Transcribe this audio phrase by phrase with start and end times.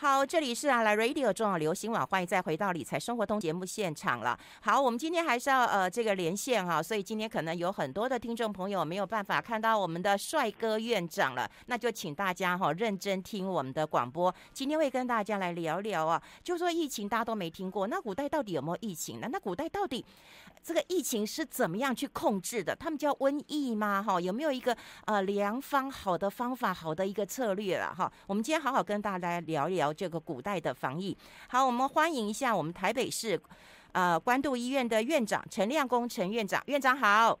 [0.00, 4.38] 好，这里是啊来 Radio 中广流行网，欢迎再回到理财生活通节目现场了。
[4.60, 14.32] 好，我们今天还是要呃这个连线哈、所以今天可能有很多的听众朋友没有办法看到我们的帅哥院长了，那就请大家哈、认真听我们的广播。
[14.52, 19.28] 今天会跟大家来聊聊啊，就说疫情大家都没听过，那古代到底有没有疫情呢？
[19.32, 20.04] 那古代到底
[20.62, 22.74] 这个疫情是怎么样去控制的？
[22.76, 24.02] 他们叫瘟疫吗？
[24.02, 24.76] 哈，有没有一个
[25.06, 28.10] 呃良方好的方法，好的一个策略了哈？
[28.26, 29.88] 我们今天好好跟大家聊一聊。
[29.98, 31.16] 这个古代的防疫，
[31.48, 33.40] 好，我们欢迎一下我们台北市
[33.92, 37.36] 呃官渡医院的院长陈亮公陈院长，院长好，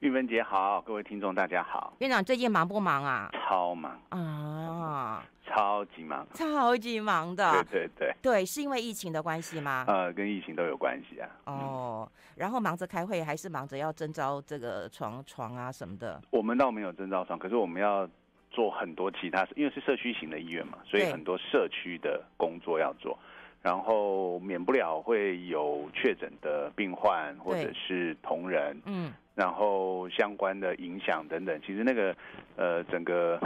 [0.00, 3.30] 玉芬姐好，各位听众大家好，院长最近忙不忙啊？
[3.32, 3.98] 超忙。
[4.10, 9.84] 啊，超级忙，超级忙的，对对对，对，是因为疫情的关系吗？
[9.88, 11.28] 呃，跟疫情都有关系啊。
[11.46, 16.20] 哦，然后忙着开会，还是忙着要征召这个床床啊什么的？
[16.30, 18.08] 我们倒没有征召床，可是我们要。
[18.50, 23.18] 做很多其他，因为是社区型的医院嘛，所以很多社区的工作要做，
[23.60, 32.16] 然后免不了会有确诊的病患或者是同仁，嗯，然后相关的影响等等，其实那个
[32.56, 33.38] 呃整个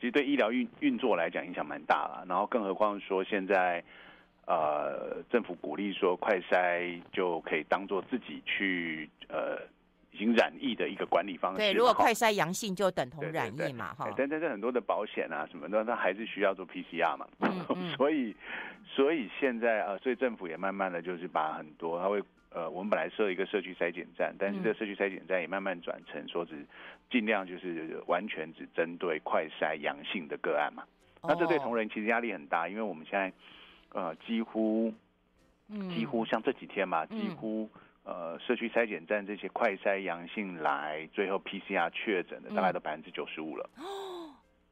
[0.00, 3.82] 其实对医疗运运作来讲影响蛮大了，然后更何况说现在
[4.46, 9.58] 呃政府鼓励说快筛就可以当做自己去呃。
[10.12, 11.58] 已经染疫的一个管理方式。
[11.58, 14.10] 对，如果快筛阳性就等同染疫嘛，哈。
[14.16, 17.28] 但但是很多的保险啊什么的，它还是需要做 PCR 嘛。
[17.40, 18.34] 嗯嗯、 所以，
[18.86, 22.22] 所以现在呃，所以政府也慢慢的就是把很多，他会
[22.56, 26.64] 呃，我们本来设一个社区筛检站，但是这个社区筛检站也慢慢转成说只
[27.10, 30.82] 尽量就是完全只针对快筛阳性的个案嘛。
[31.20, 33.30] 哦、那这对同仁其实压力很大，因为我们现在
[33.90, 34.90] 呃几乎，
[35.94, 37.68] 几乎像这几天嘛，几乎。
[38.08, 43.68] 呃，社区筛检站这些快筛阳性来，最后 PCR 确诊的大概都百分之九十五了。
[43.78, 44.25] 哦，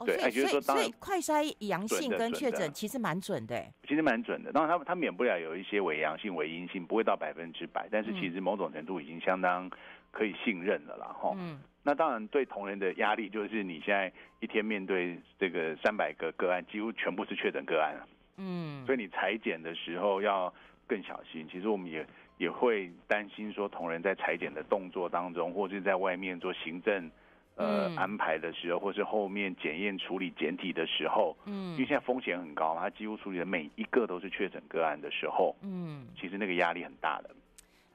[0.04, 3.64] 对，哎，就是说，当然快筛阳性跟确诊其实蛮准的。
[3.86, 9.70] 其实蛮准的，当然他他免不了有一些伪阳性、伪阴性，不会到百分之百，但是其实某种程度已经相当
[10.10, 11.06] 可以信任了啦。
[11.06, 11.34] 哈。
[11.38, 11.60] 嗯。
[11.82, 14.10] 那当然对同仁的压力就是，你现在
[14.40, 17.94] 一天面对这个三百个个案，几乎全部是确诊个案。
[18.36, 18.84] 嗯。
[18.86, 20.52] 所以你裁剪的时候要
[20.86, 21.46] 更小心。
[21.50, 22.06] 其实我们也。
[22.36, 27.08] 也会担心说，同仁在裁剪的动作当中，或是在外面做行政
[27.56, 37.30] 呃、嗯、安排的时候，或是后面检验处理检体的时候，嗯，因为现在风险很高，他几乎处理的每一个都是确诊个案的时候，嗯，其实那个压力很大的。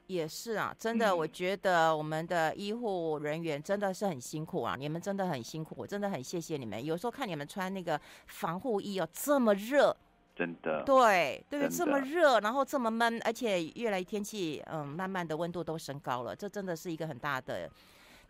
[0.08, 6.84] 也是啊，真的，我觉得我们的医护人员真的是很辛苦啊，你们真的很辛苦，我真的很谢谢你们。
[6.84, 9.96] 有时候看你们穿那个防护衣哦，这么热。
[10.36, 17.70] 真的，对对，这么热，然后这么闷，而且越来天气，嗯，慢慢的温度都升高了，这真的是一个很大的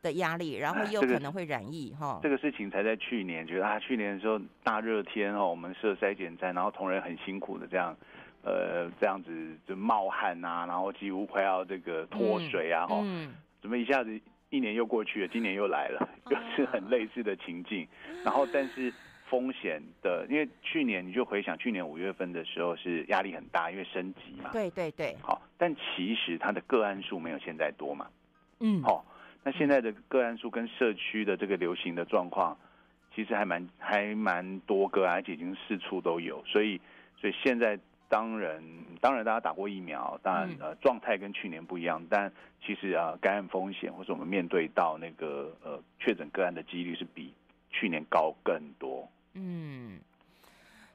[0.01, 2.19] 的压力，然后又可能会染疫哈。
[2.21, 7.95] 这个事情才在去年，觉得啊，去年的时候大热天哦，我们设筛检站，然后同仁很辛苦的这样，
[8.43, 17.87] 呃，这样子就冒汗啊，然后几乎快要这个脱水啊，哈，嗯，怎么一下子一年又过去了，今年又来了， 又是很类似的情境，
[18.23, 18.93] 然后但是。
[19.29, 24.49] 风险的，因为去年你就回想，去年五月份的时候是压力很大，因为升级嘛。
[24.51, 25.15] 对对对。
[25.21, 28.07] 好，但其实它的个案数没有现在多嘛。
[28.59, 28.81] 嗯。
[28.81, 29.05] 好，
[29.43, 32.57] 那现在的个案数跟社区的这个流行的状况，
[33.15, 36.43] 其实还蛮还蛮多个案，而且已经四处都有。
[36.45, 36.79] 所以，
[37.19, 37.79] 所以现在
[38.09, 38.61] 当然
[38.99, 47.33] 当然大家打过疫苗，当然呃状态跟去年不一样，但其实啊感染风险或者我们面对到那个呃确诊个案的几率是比
[47.69, 49.07] 去年高更多。
[49.35, 49.99] 嗯，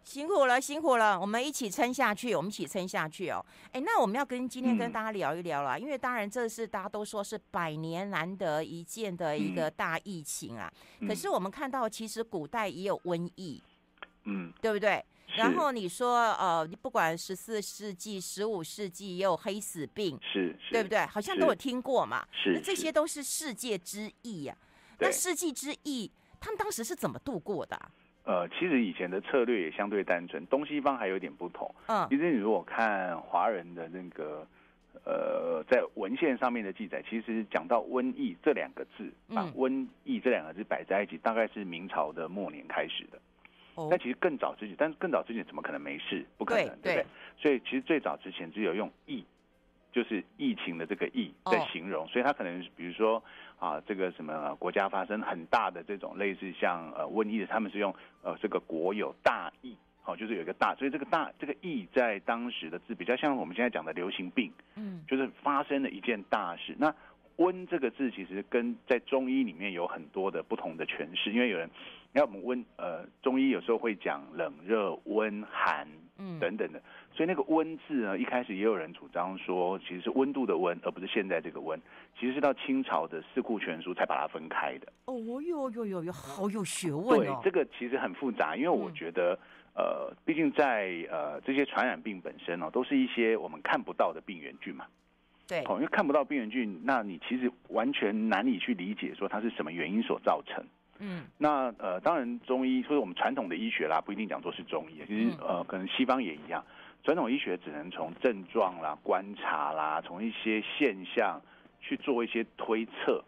[0.04, 3.44] 辛苦了，辛苦了，我们一起撑下去，我们一起撑下去哦。
[3.72, 10.70] 哎，那我们要跟今天跟大家聊一聊了，嗯、因为当然这是大家都说是百年难得一见的一个大疫情啊。
[11.00, 13.60] 嗯、可是我们看到，其实古代也有瘟疫，
[14.24, 15.02] 嗯，对不对？
[15.36, 21.04] 然后你说，呃，你不管十四世纪、十五世纪也有黑死病，是，是对不对？
[21.06, 22.24] 好像都有听过嘛。
[22.30, 25.00] 是，这些都是世界之疫呀、啊。
[25.00, 27.90] 那世纪之疫，他们当时是怎么度过的、啊？
[28.24, 31.72] 呃，其实以前的策略也相对单纯，东西方还有点不同。
[31.88, 34.46] 嗯，其实你如果看华人的那个
[35.04, 43.18] 呃，在文献上面的记载，其实讲到瘟疫这两个字，把瘟疫这两个字摆在一起，大概是明朝的末年开始的。
[43.74, 46.24] 哦，但其实更早之前，但是更早之前怎么可能没事？
[46.38, 47.06] 不可能，对不对？
[47.36, 49.24] 所以其实最早之前只有用疫。
[49.92, 53.22] 就是疫情的这个疫在形容，所以它可能比如说
[53.64, 66.76] 啊，这个什么国家发生很大的这种类似像呃瘟疫的，他们是用呃这个国有大疫，好，就是有一个大，所以这个大这个疫在当时的字比较像我们现在讲的流行病，嗯，就是发生了一件大事。
[66.78, 66.94] 那
[67.38, 71.66] 瘟这个字其实跟在中医里面有很多的不同的诠释，因为有人
[72.12, 75.88] 你看我们温呃中医有时候会讲冷热温寒，
[76.18, 76.82] 嗯等等的，
[77.14, 81.80] 所以那个温字呢，一开始也有人主张说，其实是温度的温，而不是现在这个温，
[82.18, 84.92] 其实是到清朝的《四库全书》才把它分开的。
[85.06, 85.40] 哦哟
[85.70, 87.40] 哟哟哟，好有学问哦。
[87.42, 89.32] 对，这个其实很复杂，因为我觉得。
[89.32, 89.38] 嗯
[89.76, 94.86] 呃，毕竟在呃这些传染病本身哦，都是一些我们看不到的病原菌嘛。
[95.48, 95.64] 对。
[95.64, 100.64] 哦，因为看不到病原菌，那你其实完全难以去理解说它是什么原因所造成。
[101.00, 101.24] 嗯。
[101.36, 106.64] 那呃，当然中医，所以我们传统的医学啦，不一定讲说是中医，其实呃，可能西方也一样。
[107.04, 111.40] 传统医学只能从症状啦、观察啦，从一些现象
[111.80, 113.22] 去做一些推测，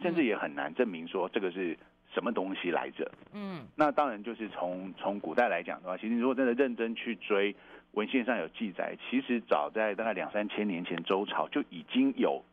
[0.00, 1.76] 甚至也很难证明说这个是。
[2.14, 3.10] 什么东西来着？
[3.32, 7.56] 嗯，那当然就是从从古代来讲的话，其实如果真的认真去追
[7.92, 12.44] 文献上有记载，其实早在大概两三千年前，周朝就已经有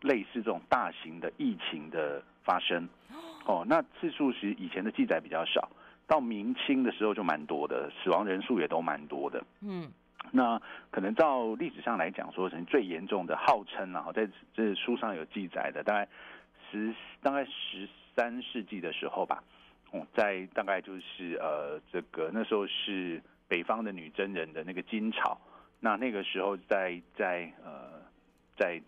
[0.00, 2.88] 类似这种大型的疫情的发生。
[3.44, 5.68] 哦，那次数是以前的记载比较少，
[6.06, 9.44] 到明清的时候就蛮多的，死亡人数也都蛮多的。
[9.60, 9.90] 嗯，
[10.30, 10.60] 那
[10.90, 16.08] 可能照历史上来讲，说成最严重的，号称啊，在这书上有记载的，大概
[16.70, 17.88] 十大概十。
[18.14, 19.42] 三世纪的时候吧，
[19.90, 25.40] 哦，在大概就是呃，这个那时候是北方的女真人的那个金朝，
[25.80, 28.02] 那那个时候在在呃
[28.54, 28.78] 在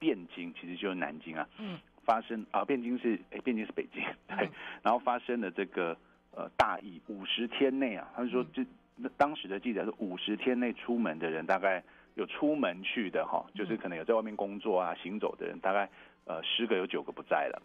[0.00, 4.50] 汴京，其实就是南京啊，嗯，发生啊，汴京是哎，汴京是北京，对，
[4.82, 5.96] 然后发生了这个
[6.36, 8.64] 呃大意，五十天内啊，他就说这
[8.96, 11.82] 那当时的记者是五十天内出门的人，大概
[12.14, 15.88] 有出门去的哈，就是可能有在外面工作啊行走的人，大概
[16.26, 17.62] 呃十个有九个不在了。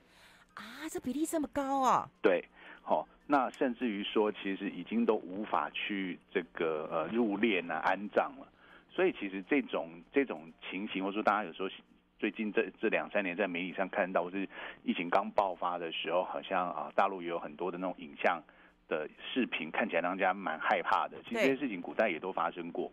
[0.56, 2.10] 啊，这比例这么高啊！
[2.22, 2.44] 对，
[2.82, 8.48] 好、哦，那甚至于说，其实已经都无法去这个呃入殓啊安葬了。
[8.90, 11.70] 所以其实这种这种情形，或者说大家有时候
[12.18, 14.50] 最近这这两三年在媒体上看到，或是
[14.84, 18.42] 疫情刚爆发的时候，好像啊大陆也有很多的那种影像
[18.90, 21.16] 的视频，看起来让人家蛮害怕的。
[21.24, 22.92] 其实这些事情古代也都发生过。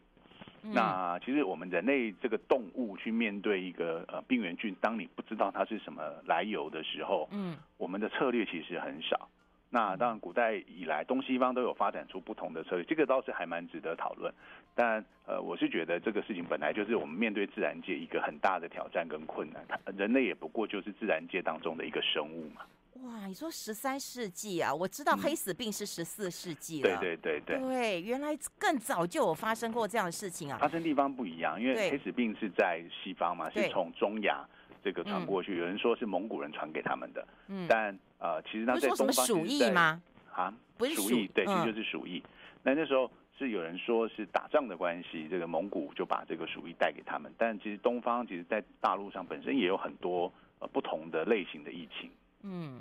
[0.63, 9.29] 那其实我们人类这个动物去面对一个呃病原菌，当你不知道它是什么来由的时候，嗯，我们的策略其实很少。
[9.71, 14.33] 那当然，古代以来东西方都有发展出不同的策略，这个倒是还蛮值得讨论。
[14.75, 19.65] 但呃，我是觉得这个事情本来就是我们面对自然界一个很大的挑战跟困难，
[19.97, 22.63] 人类也不过就是自然界当中的一个生物嘛。
[23.03, 24.73] 哇，你说十三世纪啊？
[24.73, 26.97] 我知道黑死病是十四世纪了。
[26.97, 27.01] 嗯。
[27.01, 27.69] 对对对对。
[27.69, 30.59] 对，原来更早就有发生过这样的事情啊。
[30.59, 34.47] 发生地方不一样，因为黑死病是在西方嘛，是从中亚
[34.83, 35.59] 这个传过去。
[35.59, 39.27] 有人说是蒙古人传给他们的，嗯，但呃，其实那在东方是在。
[39.27, 40.01] 鼠疫吗？
[40.33, 42.23] 啊，不是鼠疫，对，其实就是鼠疫。
[42.63, 47.33] 那、嗯、那时候是有人说是打仗的关系，这个蒙古就把这个鼠疫带给他们。
[47.37, 52.11] 但其实东方其实，在大陆上本身也有很多呃不同的类型的疫情。
[52.47, 52.81] 嗯。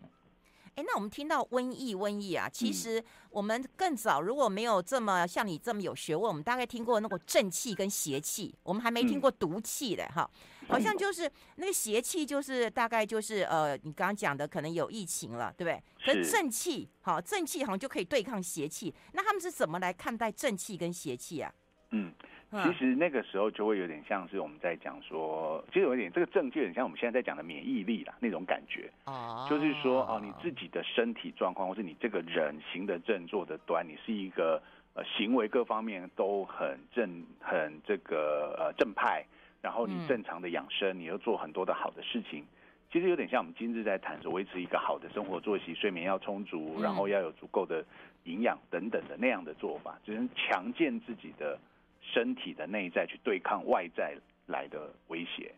[0.75, 10.29] 哎，那我们听到瘟疫，瘟疫啊，其实我们更早如果没有这么像你这么有学问，我们大概听过那个正气跟邪气，我们还没听过毒气的哈。
[10.67, 15.81] 好像就是那个邪气，就是大概就是呃，你刚刚讲的可能有疫情了，对不对？
[16.06, 18.94] 可是正气，好，正气好像就可以对抗邪气。
[19.13, 21.50] 那他们是怎么来看待正气跟邪气啊？
[21.91, 22.13] 嗯。
[22.63, 28.89] 其实那个时候就会有点像是我们在讲说，其实有一点这个症就有点像我们现在在讲的免疫力啦，那种感觉。
[29.05, 34.61] 哦，就是说哦，你自己的身体状况，或是你这个人行得正坐得端，你是一个
[34.93, 39.25] 呃行为各方面都很正很这个呃正派，
[39.62, 42.45] 然后你正常的养生，你又做很多的好的事情，
[42.91, 47.83] 其实有点像我们今日在谈说维持一个好的生活作息，睡眠要充足，然后要有足够的
[48.24, 51.59] 营养等等的那样的做法，只能强健自己的。
[52.15, 54.15] 身体的内在去对抗外在
[54.48, 55.53] 来的威胁。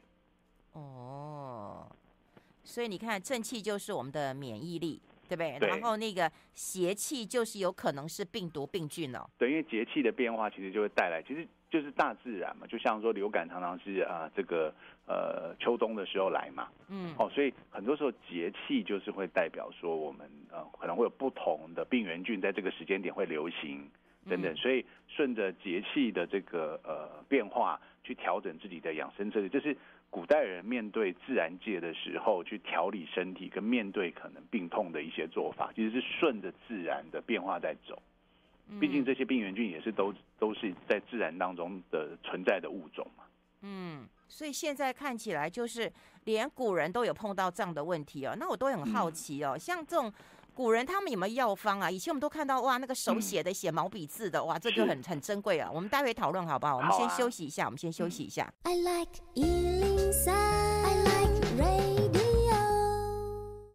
[0.73, 1.85] 哦，
[2.63, 4.99] 所以你看，正气就是我们的免疫力，
[5.29, 5.59] 对不对？
[5.59, 5.69] 对。
[5.69, 9.23] 然后那个邪气就是有可能是病毒、病菌哦。
[9.37, 12.65] 对，因为节气的变化其实就会带来，其实就是大自然嘛。
[12.65, 14.73] 就像说流感常常是啊，这个
[15.05, 16.67] 呃秋冬的时候来嘛。
[16.87, 17.13] 嗯。
[17.19, 23.87] 哦，所以很多时候节气就是会代表说我们呃可能会有不同的病原菌在这个时间点会流行。
[24.29, 29.75] 等等，所以顺着节气的这个呃变化去调整自己的养生策略，这是
[30.09, 38.01] 古代人面对自然界的时候去调理身体跟面对可能病痛的一些做法，其实是顺着自然的变化在走。
[38.79, 43.23] 毕竟这些病原菌也是都都是在自然当中的存在的物种嘛。
[43.61, 45.91] 嗯，所以现在看起来就是
[46.25, 48.35] 连古人都有碰到这样的问题哦。
[48.37, 50.11] 那我都很好奇哦，像这种。
[50.57, 51.91] 古人他们有没有药方啊？
[51.91, 55.69] 以前我们都看到哇，那个手写的写毛笔字的，哇，这就很很珍贵啊。
[55.71, 56.77] 我们待会讨论好不好？
[56.77, 58.51] 我们先休息一下，我们先休息一下。
[58.63, 59.11] I like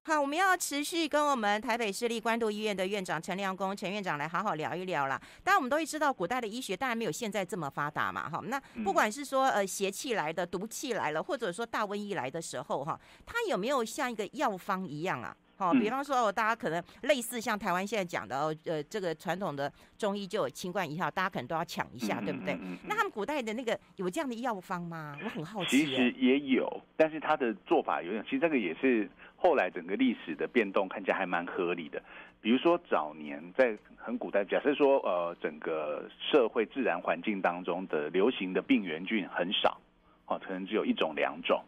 [0.05, 5.17] 好，我们要持续跟我们台北市立关渡医院的院长陈良恭陈院长来好好聊一聊啦。
[5.45, 8.29] 当然，我们都会知道，古代的医学当然没有现在这么发达嘛。
[8.29, 15.35] 哈，那不管是说呃邪气来的、毒气来了，或者说大瘟疫来的时候，哈，它有没有像一个药方一样啊？
[15.63, 22.59] 哦，比方说哦，大家可能类似像台湾现在讲的哦，呃，这个传统的中医就有清冠一号，大家可能都要抢一下，对不对？
[22.85, 25.17] 那他们古代的那个有这样的药方吗？
[25.25, 25.85] 我很好奇。
[25.85, 32.03] 其实也有，但是他的做法有点，其实这个也是后来整个历史的变动，看起来还蛮合理的。
[32.41, 39.81] 比如说早年在很古代，假设说呃，整个社会自然环境当中的流行的病原菌很少，
[40.27, 41.63] 哦，可能只有一种两种。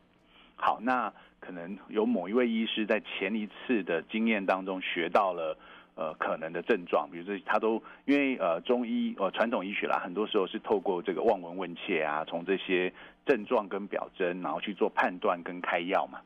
[0.65, 1.13] 好，那。
[1.47, 5.55] 可能有某一位医师在前一次的经验当中学到了
[5.95, 12.91] 呃可能的症状，比如说他都因为呃中医呃传统医学啦，很多时候是透过这个望闻问切啊，从这些
[13.27, 16.23] 症状跟表征，然后去做判断跟开药嘛。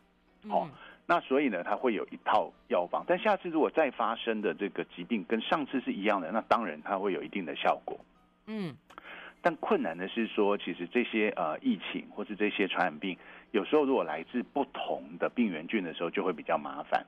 [0.55, 0.69] 哦，
[1.05, 7.99] 那所以呢，他会有一套药方，但下次如果再发生的这个疾病跟上次是一样的，那当然它会有一定的效果。
[8.47, 8.77] 嗯。
[9.41, 13.17] 但困难的是说，其实这些呃疫情或是这些传染病，
[13.51, 17.05] 有时候如果来自不同的病原菌的时候，就会比较麻烦。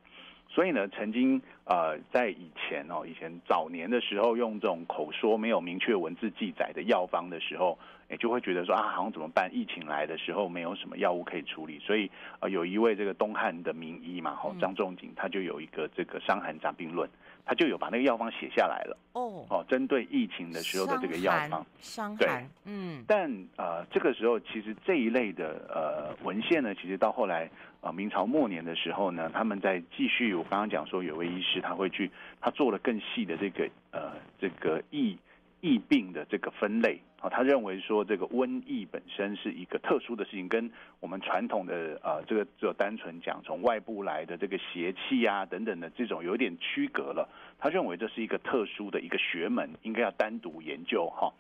[0.48, 7.78] 所以呢，曾经呃在以前哦，以前早年的时候，用这种口说没有明确文字记载的药方的时候，
[8.08, 9.48] 也就会觉得说啊，好像怎么办？
[9.54, 17.08] 疫情来的时候没有什么药物可以处理，所以呃有一位这个东汉的名医嘛，吼张仲景，他就有一个这个《伤寒杂病论》。
[17.44, 18.96] 他就有把那个药方写下来了。
[19.12, 19.44] 哦。
[19.48, 35.18] 哦，针对疫情的时候的这个药方，伤寒，对，嗯，但呃这个时候其实这一类的呃文献呢，其实到后来呃明朝末年的时候呢，他们在继续，我刚刚讲说有位医师他会去他做了更细的这个呃这个疫
[35.60, 37.00] 疫病的这个分类。
[37.20, 47.28] 啊，他认为说这个瘟疫本身是一个特殊的事情，跟我们传统的呃这个只有单纯讲从外部来的这个邪气啊等等的这种有点区隔了。
[47.58, 51.30] 他认为这是一个特殊的一个学门，应该要单独研究哈。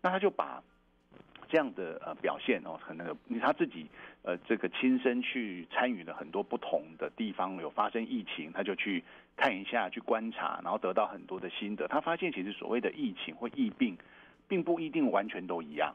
[0.00, 0.60] 那他就把
[1.48, 3.86] 这样的呃表现哦，可能他自己
[4.22, 9.04] 呃这个亲身去参与了很多不同的地方有发生疫情，他就去
[9.36, 11.86] 看一下去观察，然后得到很多的心得。
[11.86, 13.96] 他发现其实所谓的疫情或疫病。
[14.52, 15.94] 并不一定完全都一样，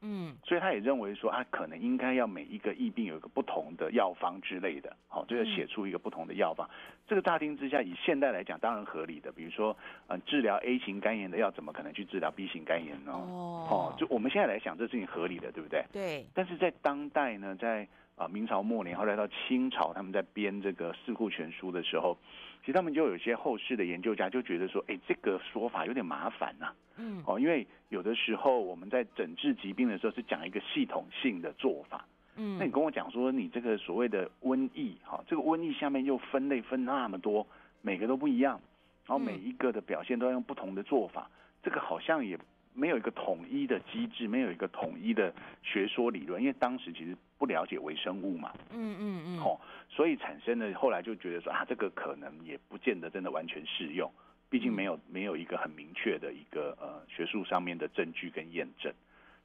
[0.00, 6.70] 嗯，所以他也认为说，他可能应该要每一个疫病有一个不同的药方之类的，好，就要写出一个不同的药方。
[7.08, 9.32] 这个乍听之下，以现代来讲，当然合理的。
[9.32, 13.10] 比如说，嗯，治疗 A 型肝炎的药，怎么可能去治疗 B 型肝炎呢？
[13.10, 15.84] 哦，就我们现在来想，这事情合理的，对不对？
[15.92, 16.24] 对。
[16.32, 22.16] 但是在当代呢，在啊明朝末年，后来到清朝，他们在编这个《四库全书》的时候。
[22.66, 26.72] 其实他们就有一些后世的研究家就觉得说，哎，这个说法有点麻烦呐。
[26.96, 32.04] 嗯，哦，因为有的时候我们在诊治疾病的时候是讲一个系统性的做法。
[32.34, 37.46] 嗯，那你跟我讲说，你这个所谓的瘟疫，哈，这个瘟疫下面又分类分那么多，
[37.82, 38.60] 每个都不一样，
[39.06, 41.30] 然后每一个的表现都要用不同的做法，
[41.62, 42.36] 这个好像也。
[42.76, 54.12] 没有一个统一的机制，没有一个统一的学说理论，因为当时其实不了解微生物嘛，嗯嗯嗯，哦，所以产生了后来就觉得说啊，这个可能也不见得真的完全适用，
[54.50, 58.92] 毕竟没有没有一个很明确的一个呃学术上面的证据跟验证。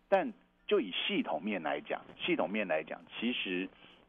[0.09, 0.31] 但
[0.67, 3.67] 就以系统面来讲，系统面来讲，其实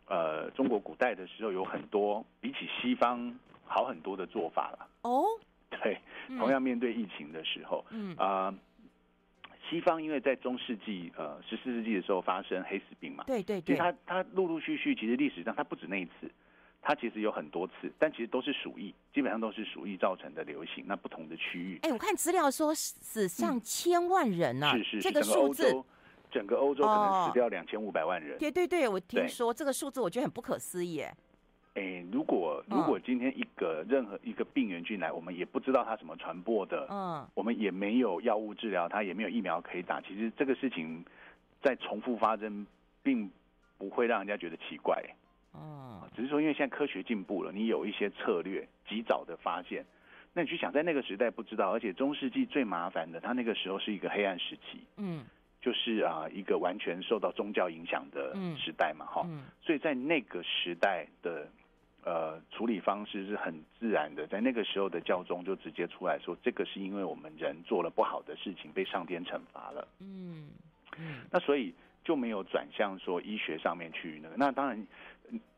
[0.09, 3.33] 呃中国古代的时候有很多比起西方
[3.64, 4.88] 好很多的做法了。
[5.02, 5.25] 哦，
[5.71, 5.97] 对，
[6.38, 8.47] 同样面对疫情的时候，嗯啊。
[8.47, 8.55] 呃
[9.73, 16.31] 西方因为在中世纪，呃，十四世纪的时候发生黑死病嘛，对对对，其实它它陆陆续续，其实历史上它不止那一次，
[16.83, 20.85] 它其实有很多次，但其实都是鼠疫，基本上都是鼠疫造成的流行。
[20.87, 25.75] 那不同的区域，哎，我看资料说死上千万人呢、啊嗯，是是，这个数字，
[26.31, 28.38] 整个欧洲可能死掉两千五百万人。
[28.38, 31.02] 对对对，我听说这个数字，我觉得很不可思议。
[31.75, 40.00] 哎，如果如果今天一个任何一个病原菌来，我们也不知道它怎么传播的，嗯，我们也没有药物治疗它，也没有疫苗可以打。
[40.02, 41.02] 其实这个事情
[41.62, 42.67] 在重复发生，
[43.02, 43.31] 并
[43.79, 45.02] 不会让人家觉得奇怪，
[45.55, 49.85] 嗯，只是说因为现在科学进步了，你有一些策略，及早的发现。
[50.35, 55.25] 那你去想，在那个时代不知道，而且中世纪最麻烦的，它那个时候是一个黑暗时期，嗯。
[55.62, 61.47] 就是啊，一个完全受到宗教影响的时代嘛，哈、嗯，所以在那个时代的
[62.05, 70.49] 呃处理方式是很自然的，在那个时候的教宗就直接出来说，这个是因为我们人做了不好的事情，被上天惩罚了，嗯，
[71.31, 74.87] 那所以就没有转向说医学上面去那个，那当然，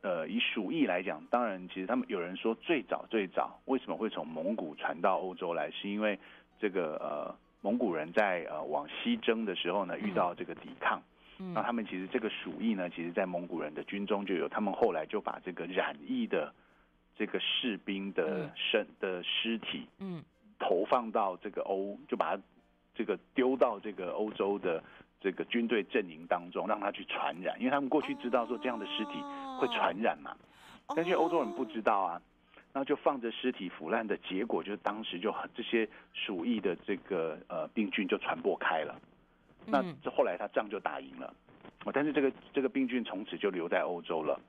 [0.03, 6.19] 呃，以鼠疫来讲，当然其实他们有人说最早最早为什么会从蒙古传到欧洲来，是因为
[6.61, 7.35] 这个呃。
[7.65, 11.01] 蒙古人在呃往西征的时候呢，遇到这个抵抗，
[11.39, 16.53] 那他们其实这个鼠疫呢，其实，在蒙古人的军中就有，他们后来就把这个染疫的
[17.17, 20.23] 这个士兵的身的尸体，嗯，
[20.59, 22.43] 投放到这个欧，就把它
[22.95, 24.83] 这个丢到这个欧洲的
[25.21, 29.13] 这个军队阵营当中，让他去传染，因为他们过去知道说这样的尸体
[29.59, 30.37] 会传染嘛，
[30.95, 32.23] 但是欧洲人不知道啊，
[32.73, 39.01] 然后就放着尸体腐烂的结果，就是当时就很这些鼠疫的这个呃病菌就传播开了，
[39.67, 41.35] 那这后来他仗就打赢了，
[41.93, 44.41] 但是这个这个病菌从此就留在欧洲了。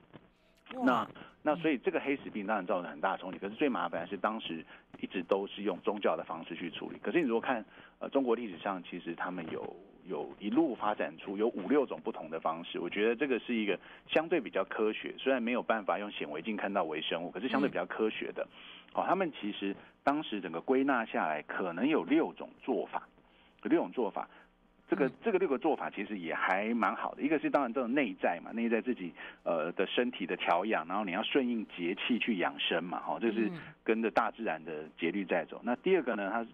[0.82, 1.06] 那
[1.42, 4.64] 那所以这个黑死病当然造成很大的冲击，可是最麻烦的是当时
[5.00, 6.98] 一直都是用宗教的方式去处理。
[6.98, 7.64] 可是你如果看
[8.00, 9.76] 呃中国历史上，其实他们有
[10.08, 12.80] 有一路发展出有五六种不同的方式。
[12.80, 18.46] 我觉得这个是一个相对比较科学，虽然没有办法用显微镜看到微生物，可是相对比较科学的。
[18.92, 23.06] 好，他们其实当时整个归纳下来，可能有六种做法，
[23.62, 24.28] 有六种做法。
[24.88, 29.12] 这个这个六个做法其实也还蛮好的，一个是当然这种内在嘛，内在自己
[29.42, 33.50] 呃的身体的调养，然后你要顺应节气去养生嘛，哈，这是
[33.82, 35.60] 跟着大自然的节律在走。
[35.64, 36.46] 那第二个呢，它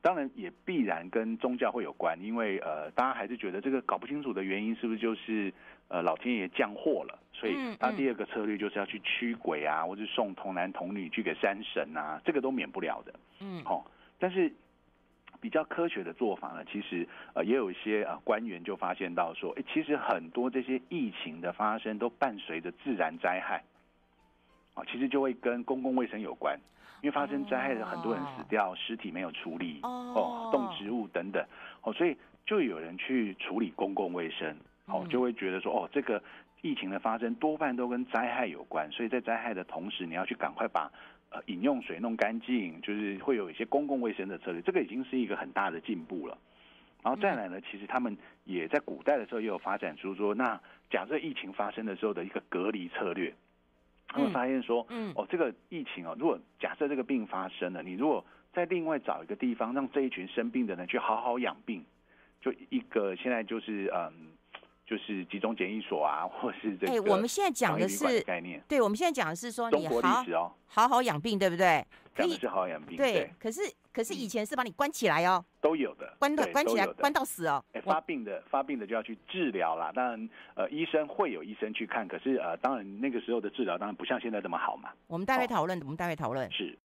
[0.00, 5.52] 当然也必然跟宗教会有关，因为呃大家还是觉得这个搞不清楚的原因是不是就是
[5.88, 13.84] 呃老天爷降祸了，所以他第二个策略就是要去驱鬼啊，或者送童男童女去给山神啊，这个都免不了的，嗯，好，
[14.18, 14.50] 但是。
[15.44, 23.62] 比较科学的做法呢，其实呃也有一些呃官员就发现到说，哎，其实很多这些疫情的发生都伴随着自然灾害，
[24.72, 26.58] 啊，其实就会跟公共卫生有关，
[27.02, 31.44] 因为发生灾害的很多人死掉，尸体没有处理，哦，动植物等等，
[31.82, 36.22] 哦，所以就有人去处理公共卫生，哦，就会觉得说，哦，这个
[36.62, 40.90] 疫情的发生多半都跟灾害有关，所以在灾害的同时，你要去赶快把。
[41.34, 46.38] 呃，饮用水弄干净，就是会有一些公共卫生的策略，这个已经是一个很大的进步了。
[47.02, 53.34] 然后再来呢，其实他们也在古代的时候也有发展出说，那假设疫情发生的时候的一个隔离策略，
[54.06, 61.84] 他们发现说，嗯，哦，这个疫情哦，如果假设这个病发生了，你如果再另外找一个地方，让这一群生病的人去好好养病，
[62.40, 64.33] 就一个现在就是嗯。
[64.86, 66.92] 就是集中检疫所啊，或是这个。
[66.92, 68.62] 哎，我们现在讲的是概念。
[68.68, 71.84] 对，我们现在讲的是说，你好好好养病，对不对？
[72.14, 72.96] 讲的是好好养病。
[72.96, 73.60] 对，可是
[73.92, 75.44] 可是以前是把你关起来哦。
[75.60, 76.14] 都有的。
[76.18, 77.64] 关到关起来，关到死哦。
[77.72, 79.90] 哎，发病的发病的就要去治疗啦。
[79.92, 84.90] 当然，呃，医生会有医生去看，可是呃，当然那个时候的治疗当然不像现在这么好嘛。
[85.08, 86.48] 我们待会讨论，我们待会讨论。
[86.52, 86.78] 是。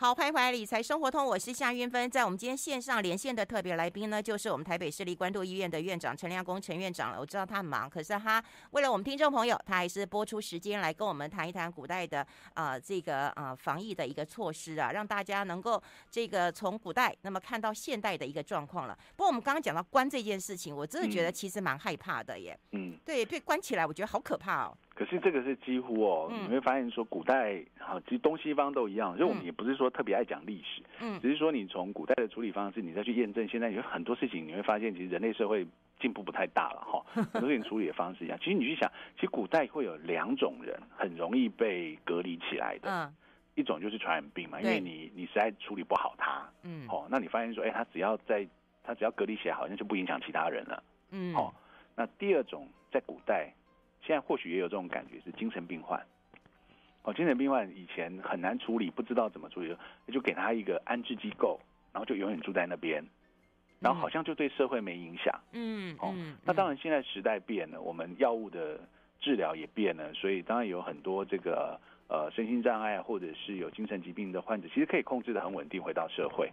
[0.00, 2.08] 好，欢迎回来理财生活通，我是夏云芬。
[2.08, 7.18] 在我们今天线上连线的特别来宾呢，就是我们台北市立关渡医院的院长陈亮恭陈院长了。
[7.18, 12.20] 我知道他很忙，可是他为了我们听众朋友，他还是拨出时间来跟我们谈一谈古代的
[12.54, 18.96] 啊、呃、这个啊、呃、防疫的一个措施啊，让大家能够这个从古代那么看到现代的一个状况了。
[19.16, 22.56] 不过我们刚刚讲到关这件事情，我真的觉得其实蛮害怕的耶。
[22.70, 24.78] 嗯，对，被关起来，我觉得好可怕哦。
[24.98, 35.64] 可是这个是几乎哦，你会发现说古代好，其实东西方都一样，就我们也不是说特别爱讲历史，嗯，只是说你从古代的处理方式，你再去验证现在有很多事情，你会发现其实人类社会
[36.00, 37.00] 进步不太大了哈，
[37.32, 38.36] 很多事情处理的方式一样。
[38.40, 43.14] 其实你去想，其实古代会有两种人很容易被隔离起来的，嗯，
[43.54, 48.44] 一种就是传染病嘛，因为你你实在处理不好它，嗯，哦，那你发现说，哎，他只要在
[48.82, 50.82] 他只要隔离起来，好像就不影响其他人了，
[51.12, 51.54] 嗯，哦，
[51.94, 53.54] 那第二种在古代。
[54.08, 56.02] 现在或许也有这种感觉，是精神病患。
[57.02, 59.76] 哦，精神病患以前很难处理，不知道怎么处理，
[60.10, 61.60] 就给他一个安置机构，
[61.92, 63.04] 然后就永远住在那边，
[63.80, 65.38] 然后好像就对社会没影响。
[65.52, 68.80] 嗯，哦，那当然现在时代变了，我们药物的
[69.20, 76.50] 治疗也变了，所以当然有很多这个呃身心障碍或者是有精神疾病的患者，其实可以控制的很稳定，回到社会。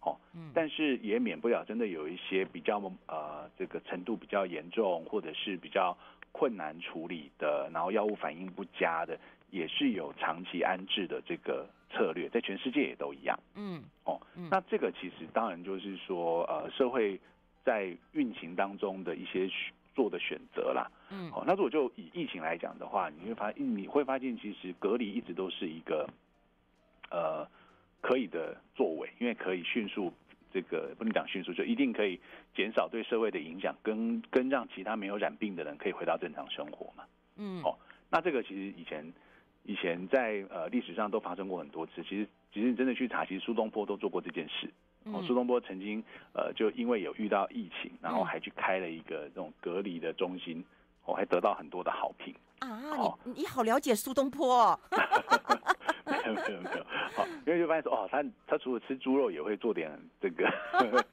[0.00, 0.16] 哦，
[0.52, 5.96] 但是也免不了真的有一些比较呃这个程度比较严重，或者是比较。
[6.34, 9.16] 困难处理的，然后药物反应不佳的，
[9.50, 13.38] 也是有长期安置的这个策略，在全世界也都一样。
[13.54, 14.20] 嗯，哦，
[14.50, 17.20] 那这个其实当然就是说，呃，社会
[17.64, 19.48] 在运行当中的一些
[19.94, 20.90] 做的选择啦。
[21.10, 26.04] 嗯，哦，那如果就以疫情来讲的话，你会发现，你会发现，其实隔离一直都是一个
[27.12, 27.46] 呃
[28.00, 30.12] 可以的作为，因为可以迅速。
[30.54, 32.20] 这个不能讲迅速，就一定可以
[32.54, 37.02] 减少对社会的影响，跟跟让其他没有染病的人可以回到正常生活嘛。
[37.36, 37.76] 嗯，哦，
[38.08, 39.12] 那这个其实以前
[39.64, 42.04] 以前在呃历史上都发生过很多次。
[42.04, 44.70] 其实其实你真的去查，其实苏东坡都做过这件事。
[45.06, 46.00] 哦，苏东坡曾经
[46.32, 50.64] 呃就因为有遇到疫情，然后还去开了一个这种隔离的中心，
[51.04, 52.32] 我、哦、还得到很多的好评。
[52.60, 54.78] 啊，哦、你你好了解苏东坡哦。
[56.32, 56.84] 没有没有没有，
[57.14, 60.44] 好，因为就发现说哦，他他除了吃猪肉，也会做点这个，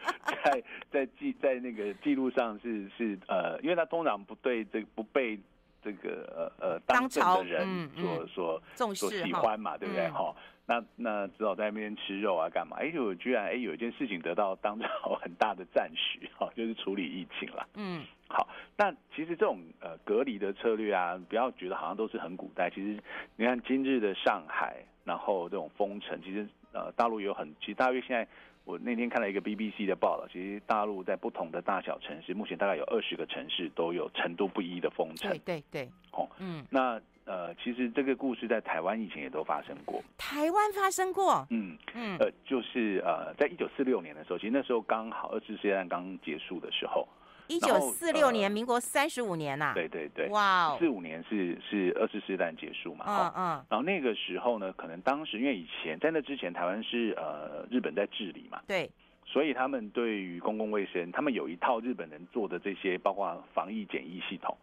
[0.43, 5.39] 在在记在那个记录上是是呃，因为他通常不对这个不被
[5.83, 8.61] 这个呃呃当政的人所所
[8.93, 10.35] 所喜欢嘛，对不对哈？
[10.67, 12.77] 那那只好在那边吃肉啊，干嘛？
[12.79, 17.67] 哎，呦，居然哎有一件事情得到当朝很大的赞许 哈，就是处理疫情了。
[17.75, 18.47] 嗯，好。
[18.77, 22.69] 那其实这种呃隔离的策略啊，不要觉得好像都是很古代。
[22.69, 22.97] 其实
[23.35, 24.77] 你看今日的上海，
[25.11, 28.25] 然后这种封城，其实呃大陆有很，其实大约现在
[28.63, 35.29] 我那天看了一个 BBC 的报道，其实大陆在不同的大小城市，目前大概有二十个城市都有程度不一的封城。
[35.31, 35.89] 对对对。
[36.13, 37.01] 哦，嗯，那。
[37.23, 40.03] 呃，其实这个故事在台湾以前也都发生过。
[40.17, 47.07] 台湾发生过，嗯嗯，呃，就是呃，在一九四六年的时候，其实那时候刚好二次世界大战刚结束的时候。
[47.47, 49.73] 一九四六年，民国三十五年呐、啊。
[49.73, 53.05] 对对对，哇、四五年是是二次大战结束嘛？
[53.07, 53.65] 嗯嗯。
[53.69, 58.89] 然后那个时候呢，可能当时因为以前在那之前，台湾是呃日本在治理嘛，对，
[59.25, 64.55] 所以他们对于公共卫生，他们有一套日本人做的这些，包括防疫检疫系统。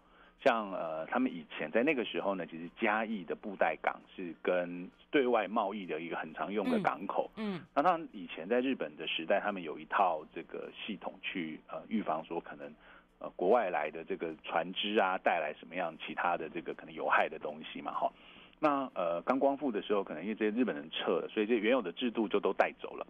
[0.48, 7.30] 像呃，他们以前在那个时候呢，其实嘉义的布袋港是跟对外贸易的一个很常用的港口。
[7.36, 12.72] 嗯，那他们以前在日本的时代，他们有一套这个系统去呃预防说可能
[13.18, 18.10] 呃国外来的这个船只啊带来什么样其他的这个可能有害的东西嘛哈。
[18.58, 23.06] 那呃刚光复的时候，可能因为这些日本人撤了，所以这原有的制度就都带走了。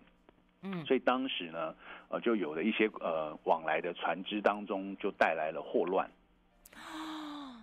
[0.63, 1.73] 嗯，所以当时呢，
[2.09, 6.11] 呃就有了一些呃往来的船只当中就带来了霍乱。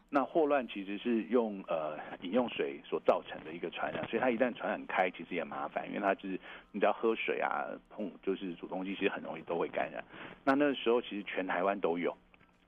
[0.08, 6.40] 那霍乱其实是用呃饮用水所造成的一个传染，所以它一旦传染开，其实也麻烦，因为它就是
[6.72, 10.02] 你只要喝水啊、碰就是煮东西，其实很容易都会感染。
[10.46, 12.16] 那那时候其实全台湾都有，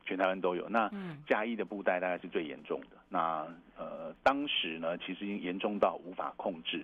[0.03, 0.67] 全台湾都有。
[0.67, 0.91] 那
[1.25, 2.97] 嘉义的布袋大概是最严重的。
[3.07, 3.47] 那
[3.77, 6.83] 呃当时呢，其实已经严重到无法控制，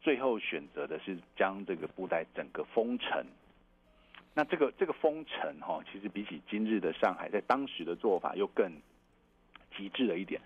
[0.00, 3.26] 最后选择的是将这个布袋整个封城。
[4.32, 8.72] 那这个这个封城哈，其实比起今日的上海，在当时的做法又更。
[9.78, 10.40] 极致的一点，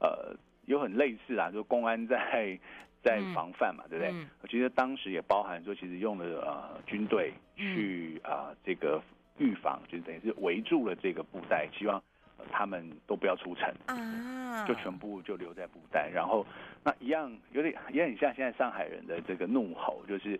[0.00, 2.58] 呃，有很类似啊，就公安在
[3.04, 4.26] 在防范嘛，嗯、对不对？
[4.42, 9.00] 我觉得当时也包含说，其实用了呃军队去啊、呃、这个
[9.38, 12.02] 预防，就等于是围住了这个布袋，希望、
[12.38, 13.72] 呃、他们都不要出城。
[13.86, 16.10] 啊，就全部就留在布袋。
[16.12, 16.44] 然后
[16.82, 20.38] 那一样有点也很像现在上海人的这个怒吼，就是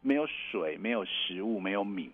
[0.00, 2.10] 没有水、没有食物、没有米，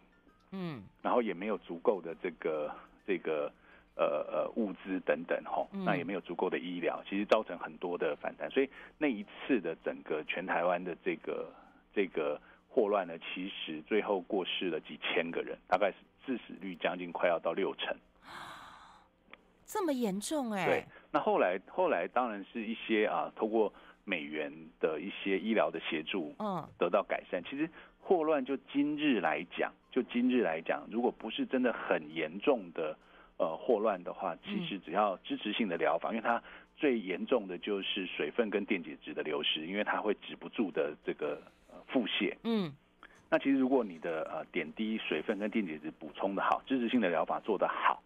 [0.50, 2.74] 嗯，然后也没有足够的这个
[3.06, 3.52] 这个。
[3.96, 8.50] 呃呃，物资等等吼，那也没有足够的医疗，其实造成很多的反弹。
[8.50, 11.50] 所以那一次的整个全台湾的这个
[11.94, 17.96] 这个霍乱呢，其实最后过世了几千个人，大概是致死率将近快要到六成，
[19.64, 20.66] 这么严重哎、欸。
[20.66, 23.72] 对，那后来后来当然是一些啊，透过
[24.04, 27.42] 美元的一些医疗的协助，嗯，得到改善。
[27.44, 27.66] 其实
[27.98, 32.94] 霍乱就今日来讲，就今日来讲，如果不是真的很严重的。
[33.38, 36.42] 呃，霍乱的话，其实只要支持性的疗法，嗯，因为它
[36.76, 41.40] 最严重的就是水分跟电解质的流失，因为它会止不住的这个
[41.86, 42.34] 腹泻。
[42.44, 42.72] 嗯，
[43.28, 48.02] 那其实如果你的呃点滴水分跟电解质补充的好，支持性的疗法做得好，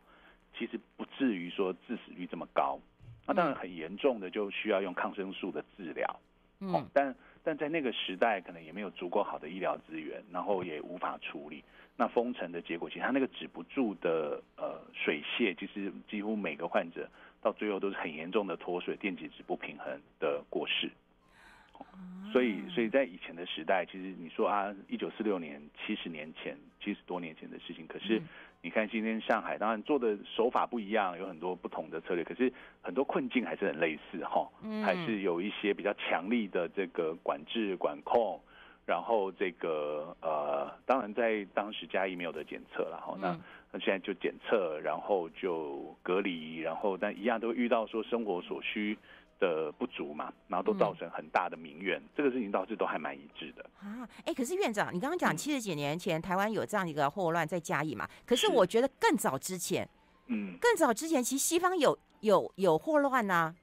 [0.59, 2.79] 其实不至于说致死率这么高。
[3.27, 6.21] 那当然很严重的就需要用抗生素的治疗。
[6.59, 11.65] 嗯，但但在那个时代可能也没有足够好的医疗资源，然后也无法处理。
[11.97, 17.09] 那封城的结果，其实他那个止不住的呃水泻，其实几乎每个患者
[17.43, 20.91] 到最后都是很严重的脱水、电解质不平衡的过世。
[22.33, 28.21] 所以，所以在以前的时代，其实你说啊，一九四六年，七十年前，七十多年前的事情，可是
[28.63, 34.49] 你看今天上海，当然做的手法不一样，有很多不同的策略，可是很多困境还是很类似哈，
[34.85, 38.41] 还是有一些比较强力的这个管制管控。
[38.87, 43.39] 然后这个呃，当然在当时嘉义没有的检测了哈，那
[43.71, 48.99] 那现在就检测，然后就隔离，然后但一样都遇到说生活所需
[49.41, 54.07] 的不足嘛，然后都造成很大的民怨，嗯、这个事情倒是都还蛮一致的啊。
[54.25, 58.09] 哎，可是院长，你刚刚讲七十几年前、嗯、台湾有这样一个霍乱在嘉义嘛？
[58.27, 59.89] 可是我觉得更早之前，
[60.27, 63.55] 嗯，更早之前其实西方有有有霍乱呐、啊，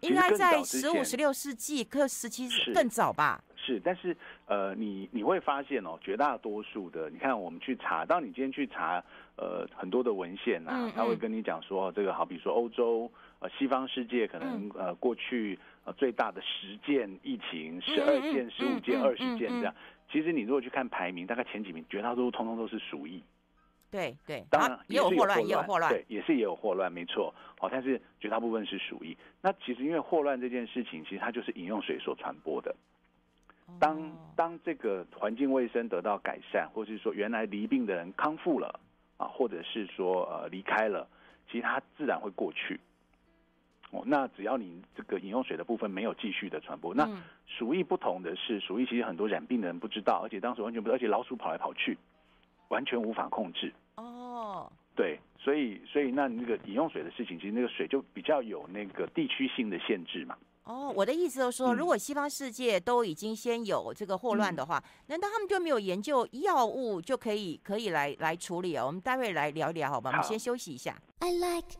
[0.00, 3.42] 应该在十五、十六世纪，可十七更早吧？
[3.56, 4.16] 是，但是
[4.46, 9.02] 呃，你你会发现哦，绝大多数的，你看我们去查，当你今天去查
[9.36, 19.74] 呃很多的文献啊，他会跟你讲说，这个好比说欧洲呃西方世界可能呃过去呃最大的十件疫情，十二件、十五件、二十件这样。
[20.10, 23.22] 其实你如果去看排名，大概前几名绝大多数通通都是鼠疫。
[23.90, 27.34] 对对，当然也有霍乱，也有霍乱，对，也是也有霍乱，没错。
[27.58, 29.16] 好，但是绝大部分是鼠疫。
[29.40, 32.74] 那其实因为霍乱这件事情，其实它就是饮用水所传播的。
[33.78, 38.78] 当当这个环境卫生得到改善，或是说原来罹病的人康复了
[39.16, 41.08] 啊，或者是说呃离开了，
[41.50, 42.78] 其实它自然会过去。
[43.90, 47.08] 哦，那只要你这个饮用水的部分没有继续的传播，那
[47.46, 51.96] 鼠疫不同的是，鼠疫其实很多染病的人不知道，而且当时完全不知道，而且老鼠跑来跑去，
[52.68, 53.72] 完全无法控制。
[53.96, 60.36] 哦，对，所以所以那那个饮用水的事情，其实那个水就比较有那个地区性的限制嘛。
[60.64, 68.88] 哦，我的意思就是说，如果西方世界都已经先有这个霍乱的话，嗯、难道他们就没有研究药物就可以可以来来处理哦？
[68.88, 70.10] 我们待会来聊一聊，好吧？
[70.10, 70.94] 好，我们先休息一下。
[71.20, 71.74] I like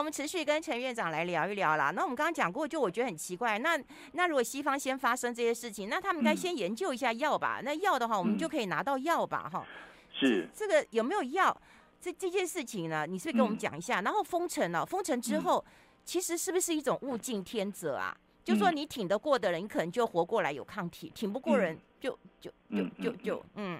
[0.00, 1.90] 我们持续跟陈院长来聊一聊啦。
[1.90, 3.78] 那我们刚刚讲过，就我觉得很奇怪，那
[4.12, 7.58] 那如果西方先发生这些事情，那他们应该先研究一下药吧？
[7.60, 9.46] 嗯、那药的话，我们就可以拿到药吧？
[9.52, 11.54] 哈、嗯，是这，这个有没有药？
[12.00, 14.00] 这这件事情呢，你是不是跟我们讲一下？
[14.00, 18.16] 嗯、然后封城了，封城之后，嗯、其实是不是一种物竞天择啊？
[18.16, 23.78] 嗯、就说你挺得过的人，你可能就活过来有抗体；挺不过人就，就就就就就嗯。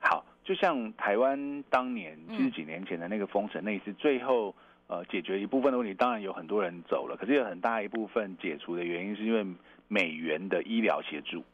[0.00, 4.54] 好，就像台湾当年七十几年前的那个封城那一次，最后
[4.90, 9.46] 呃解决一部分的问题，当然有很多人走了，可是有很大一部分解除的原因是因为
[9.86, 11.44] 美元的医疗协助。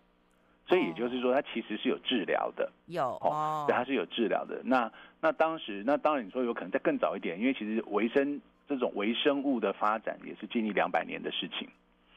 [0.69, 4.61] 所以也就是说，它其实是有治疗的，有哦，对，它是有治疗的。
[4.65, 11.69] 那那当时，那当然你说有可能再更早一点，因为其实维生这种微生物的发展也是近一两百年的事情。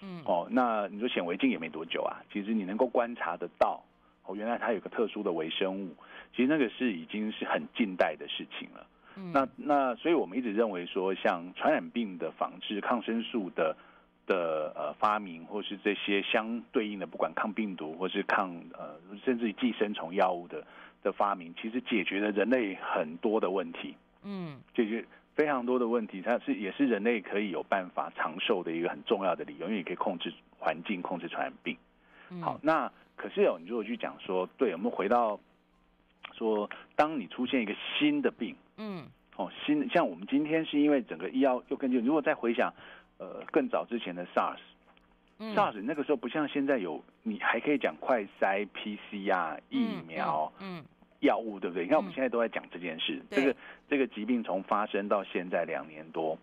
[0.01, 3.83] 嗯，哦，那你说显微镜也没多久啊，其实你能够观察得到，
[4.25, 5.95] 哦，原来它有个特殊的微生物，
[6.35, 8.87] 其实那个是已经是很近代的事情了。
[9.19, 13.75] 嗯，那那所以我们一直认为说，像传染病的防治、抗生素的。
[14.29, 20.63] 的呃发明，或是这些相对应的，不管抗病毒或是抗呃甚至于寄生虫药物的
[21.01, 23.95] 的发明，其实解决了人类很多的问题。
[24.21, 25.03] 嗯，解决
[25.33, 31.75] 非常多的问题，它是也是人类可以有办法长寿的一个很重要的理由，因为你可以控制环境，控制传染病。
[32.29, 35.39] 嗯、好，那可是哦，你如果去讲说，对，我们回到
[36.33, 39.05] 说，当你出现一个新的病，嗯，
[39.37, 42.73] 哦，新像我们今天是因为整个医药又更进，如果再回想。
[43.21, 50.81] 呃，更早之前的 SARS，SARS、嗯、那个时候不像现在有，你还可以讲快筛、PCR、疫苗、嗯，
[51.19, 51.83] 药、嗯、物，对不对？
[51.83, 53.55] 你看我们现在都在讲这件事，嗯、这个
[53.89, 56.37] 这个疾病从发生到现在两年多，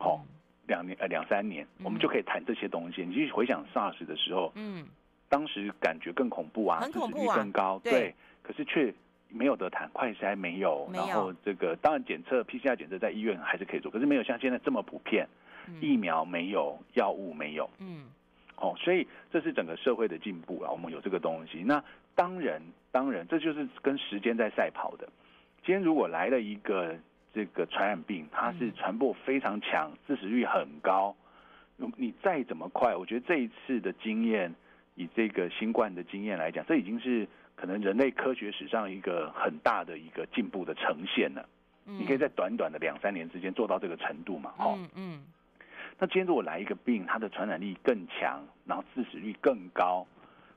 [0.00, 0.20] 哦，
[0.66, 3.06] 两年呃两三年，我们就可以谈这些东西。
[3.06, 4.86] 你去回想 SARS 的时候，嗯，
[5.30, 8.92] 当时感觉更恐怖啊，死率更高，对，对，可是却
[9.32, 15.26] 没有得谈，快筛没有，没有，然后这个当然检测 PCR 检测在医院还是可以做，可是没有像现在这么普遍。
[15.80, 18.06] 疫苗没有，药物没有，嗯，
[18.56, 21.62] 哦，所以这是整个社会的进步啊，我们有这个东西。
[21.64, 21.82] 那
[22.16, 25.08] 当然，当然，这就是跟时间在赛跑的。
[25.64, 26.96] 今天如果来了一个
[27.32, 31.14] 这个传染病，它是传播非常强，致死率很高，
[31.96, 34.52] 你再怎么快，我觉得这一次的经验，
[34.96, 41.48] 以这个新冠的经验来讲，这已经是可能人类科学史上一个很大的一个进步的呈现了。
[41.84, 44.54] 你可以在短短的两三年之间做到这个程度嘛？
[44.58, 45.24] 哦，嗯。
[45.98, 50.06] 那今天如果来一个病，它的传染力更强，然后致死率更高，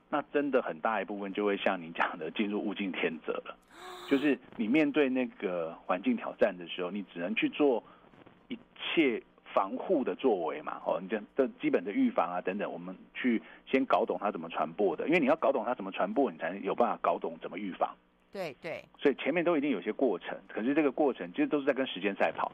[0.08, 3.56] 那真的很大一部分就会像你讲的进入物竞天择了。
[4.08, 7.82] 就是你面对那个环境挑战的时候，你只能去做
[8.48, 9.20] 一切
[9.56, 10.82] 防护的作为嘛。
[10.84, 17.96] 哦，你这这基本的预防啊等等，我们去先搞懂它怎么传播的，因为你要搞懂它怎么传播，你才能有办法搞懂怎么预防。
[18.30, 18.84] 对对。
[18.98, 22.52] 所以前面都一定有些过程，可是这个过程其实都是在跟时间赛跑。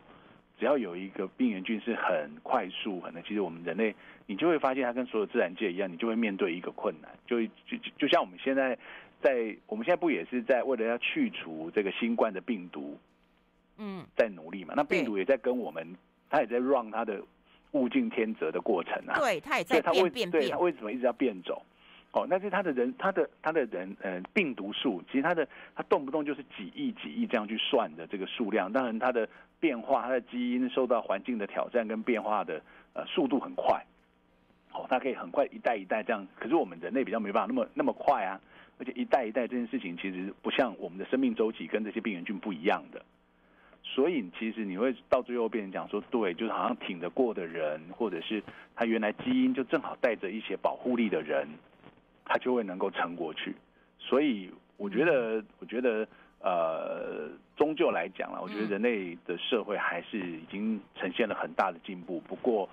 [0.58, 3.92] 只要有一个病原菌是很快速，可能其实我们人类，
[4.26, 8.78] 你就会发现它跟所有自然界一样，你就会面对一个困难，就就就像我们现在
[9.20, 12.96] 在，我们现在不也是在为了要去除这个新冠的病毒，
[13.78, 14.74] 嗯，在努力嘛？
[14.76, 15.96] 那病毒也在跟我们，
[16.32, 17.22] 它也在 run 它的
[17.72, 19.20] 物竞天择的过程啊。
[19.20, 20.30] 对，它也在变变变。
[20.30, 21.60] 对，它为什么一直要变种？
[22.12, 29.28] 哦，那是它的人，它的它的人，呃，病毒数，其实它的它动不动就是几亿几亿这样去算的这个数量，当然它的
[29.60, 32.60] 变化，它的基因受到环境的挑战跟变化的
[32.92, 33.82] 呃速度很快，
[34.72, 38.38] 哦，它可以很快一代一代这样，可是我们人类比较没办法那么那么快啊，
[38.78, 43.02] 而且一代一代这件事情其实不像我们的生命周期跟这些病原菌不一样的，
[43.82, 48.42] 所以其实你会到最后变成讲说，对，就是好像挺得过的人，或者是
[48.74, 51.48] 他原来基因就正好带着一些保护力的人。
[52.24, 53.54] 他就会能够撑过去，
[53.98, 56.06] 所以我觉得，我觉得，
[56.38, 62.20] 呃，终究来讲了，我觉得人类的社会还是已经呈现了很大的进步。
[62.20, 62.66] 不过，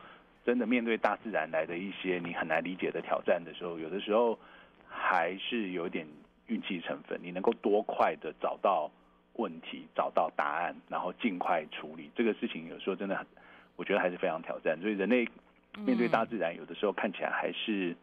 [0.45, 4.38] 真的面对大自然来的一些你很难理解的挑战的时候，有的时候
[4.88, 6.08] 还是有点
[6.45, 7.19] 运气成分。
[7.22, 8.89] 你能够多快的找到
[9.39, 12.12] 问题，找到答案，然后尽快处理。
[12.13, 13.25] 这个事情，有时候真的很，
[13.78, 14.78] 我觉得还是非常挑战。
[14.82, 15.28] 所以人类
[15.78, 17.95] 面对大自然，有的时候看起来还是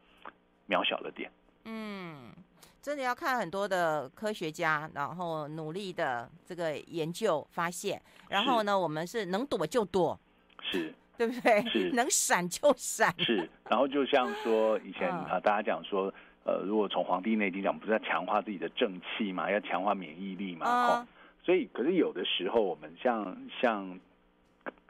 [0.68, 1.30] 渺小了点。
[1.64, 2.32] 嗯，
[2.80, 10.18] 真的要看很多的科学家，然后努力的这个研究发现，然后呢，我们是能躲就躲，
[10.62, 11.62] 是，对不对？
[11.68, 13.12] 是， 能闪就闪。
[13.18, 16.12] 是，然后就像说以前啊，大家讲说，
[16.44, 21.08] 呃，如果从《黄帝内经》讲，不是要强化自己的正气嘛，要强化免疫力嘛，哦、嗯，
[21.46, 23.98] 所以可是有的时候我们像像。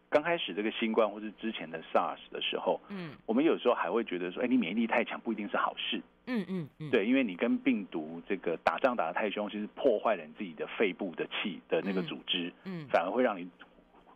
[0.08, 13.50] 刚开始这个新冠或是之前的 SARS 的时候，嗯，我们有时候还会觉得说，哎，你免疫力太强不一定是好事，嗯嗯嗯，对，因为你跟病毒这个打仗打得太凶，其实破坏了你自己的肺部的气的那个组织，嗯，反而会让你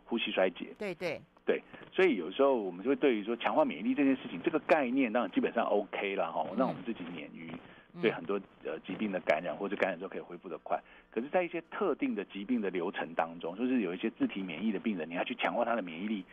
[0.05, 7.51] 呼吸衰竭，对对对，所以有时候我们就会对于说强化免疫力这件事情，这个概念当然基本上 OK 了哈，让我们自己免于。
[7.99, 16.23] 对很多呃疾病的感染或者感染之后可以恢复的快，可是，在一些特定的疾病的流程当中，就是有一些自体免疫的病人，你要去强化他的免疫力，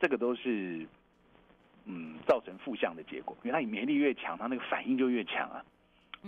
[0.00, 0.86] 这个都是
[1.84, 5.62] 嗯造成负向的结果，因为他免疫力越强，他那个反应就越强啊。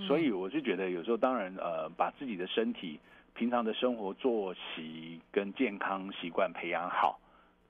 [0.06, 3.00] 所以我是觉得有时候当然呃把自己的身体
[3.34, 7.18] 平常的生活作息跟健康习惯培养好，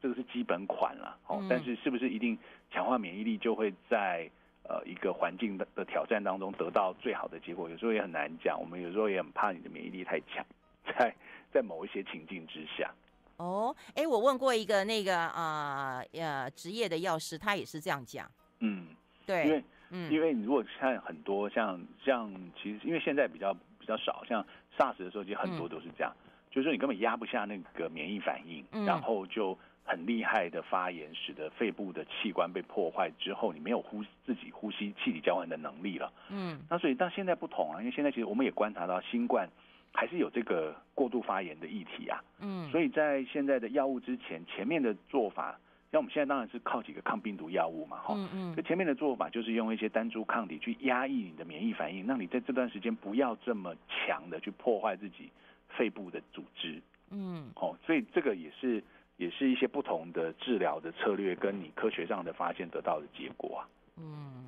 [0.03, 1.47] 这个是基本款了哦。
[1.49, 2.37] 但是是不是一定
[2.73, 4.29] 强化免疫力就会在？
[4.69, 8.61] 呃，一个环境的的挑战当中得到最好的结果，有时候也很难讲。
[8.61, 10.45] 我们有时候也很怕你的免疫力太强，
[10.85, 11.15] 在
[11.53, 12.91] 在某一些情境之下。
[13.37, 18.29] 哦，哎，我问过一个那个啊呃职业的药师，他也是这样讲。
[18.59, 18.89] 嗯，
[19.25, 22.29] 对，因为嗯，因为你如果看很多像像
[22.61, 24.45] 其实因为现在比较比较少，像
[24.77, 29.57] SARS 的时候，其实很多都是这样，嗯、就是说你根本压不下那个免疫反应，嗯、然后就。
[29.89, 36.13] 很厉害的发炎，使得肺部的器官被破坏之后，你没有呼自己呼吸气体交换的能力了。
[36.29, 39.49] 嗯，那所以但现在不同啊，因为现在其实我们也观察到新冠
[39.95, 42.21] 还是有这个过度发炎的议题啊。
[42.41, 45.57] 嗯，所以在现在的药物之前，前面的做法，
[45.93, 48.15] 像我们现在当然是靠几个抗病毒药物嘛，哈。
[48.17, 48.65] 嗯嗯。
[48.65, 55.31] 前面的做法就是用一些单株抗体去压抑你的免疫反应，让你在这段时间不要这么强的去破坏自己
[55.69, 56.83] 肺部的组织。
[57.11, 57.53] 嗯。
[57.55, 58.83] 哦，所以这个也是。
[59.17, 63.69] 也是一些不同的治疗的策略，跟你科学上的发现得到的结果啊。
[63.97, 64.45] 嗯，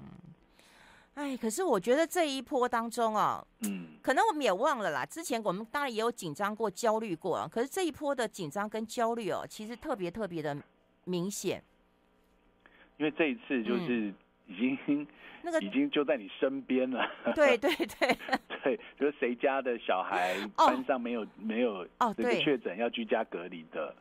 [1.14, 5.06] 哎，可是我觉得这一波当中啊，嗯，可能我们也忘了啦。
[5.06, 7.48] 之前我们当然也有紧张过、焦虑过啊。
[7.50, 10.54] 可是这一波的紧张跟焦虑哦，其实特别特别的
[11.04, 11.62] 明显。
[12.98, 14.12] 因为这一次就是
[14.46, 15.06] 已经、嗯、
[15.42, 17.10] 那个 已经就在你身边了。
[17.34, 18.18] 对对对
[18.62, 23.86] 对，就是谁家的小孩班上没有、哦、没有这个确诊要居家隔离的。
[23.88, 23.94] 哦，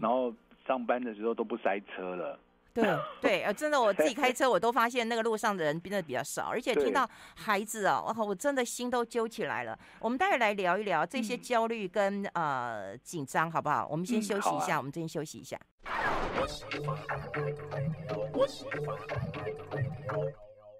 [0.00, 0.32] 然后
[0.66, 2.38] 上班的时候都不塞车了。
[2.74, 2.84] 对
[3.22, 9.78] 对，呃，真的，我自己开车，我都发现那个路上的人变得比较少，而且听到孩子哦，哇，我真的心都揪起来了。
[9.98, 13.88] 我们待会来聊一聊这些焦虑跟、嗯、呃紧张，好不好？
[13.90, 15.58] 我们先休息一下，嗯啊、我们先休息一下。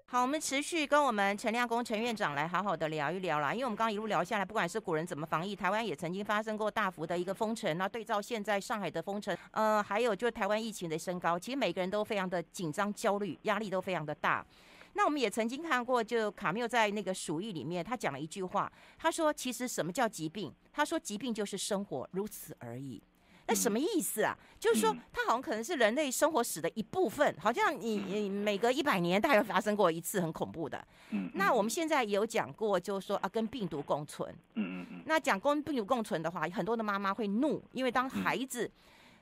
[0.09, 3.53] 好，我们持续跟我们陈亮工陈院长来好好的聊一聊啦。
[3.53, 7.77] 因为我们刚刚一路聊下来，不管是古人怎么防疫，台湾也曾经发生过大幅的一个封城。
[7.77, 14.45] 那对照现在上海的封城，呃，还有就台湾疫情的升高，其实每个人都非常的紧张、焦虑，压力都非常的大。
[14.93, 20.53] 那我们也曾经看过，就卡缪在那个《鼠疫》里面，他讲了一句话，他说：“其实什么叫疾病？
[20.71, 23.03] 他说疾病就是生活，如此而已。”
[23.47, 24.37] 那什么意思啊？
[24.59, 30.85] 就是说，它好像可能是人类生活史的一部分，好像你你每隔一百年大概发生过一次很恐怖的。
[31.11, 31.31] 嗯。
[31.33, 34.29] 那我们现在也有讲过，就是说啊，跟病毒共存。
[34.55, 35.03] 嗯嗯嗯。
[35.05, 38.69] 那讲跟病毒共存的话，很多的妈妈会怒，因为当孩子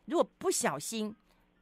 [0.05, 1.15] 如果不小心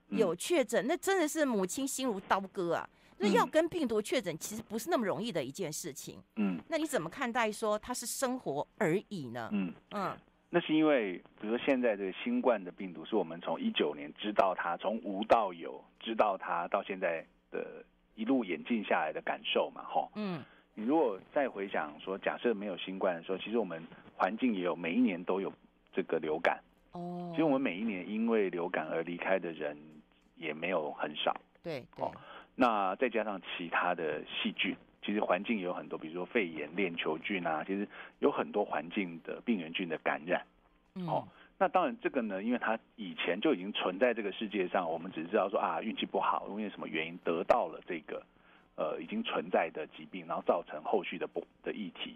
[0.10, 2.90] 有确诊，那真的是母亲心如刀割啊！
[3.18, 6.22] 那要跟病毒确诊，其实不是那么容易的一件事情。
[6.36, 6.62] 嗯。
[6.70, 9.50] 那你怎么看待说它是生活而已呢？
[9.52, 10.18] 嗯嗯。
[10.56, 20.12] 那是因为，比如说现在这个新冠的病毒，是我们从一九年知道它，从无到有知道它，到现在的一路演进下来的感受嘛，吼。
[20.16, 20.44] 嗯。
[20.76, 23.84] 你如果再回想说，假设没有新冠的时候，其实我们
[24.16, 25.52] 环境也有每一年都有
[25.92, 26.60] 这个流感。
[26.92, 27.30] 哦。
[27.32, 29.76] 其实我们每一年因为流感而离开的人
[30.36, 31.36] 也没有很少。
[31.64, 31.84] 对。
[31.98, 32.12] 哦。
[32.54, 34.78] 那再加上其他的细菌。
[35.04, 37.88] 其实环境也有很多，比如说肺炎链球菌啊，其实
[38.20, 40.46] 有很多环境的病原菌的感染。
[40.96, 41.28] 嗯、哦，
[41.60, 48.24] 那当然这个呢，因为它以前就已经存在这个世界上，我们只知道说啊，运气不好，因为什么原因得到了这个
[48.76, 52.16] 呃已经存在的疾病，然后造成后续的不的议题。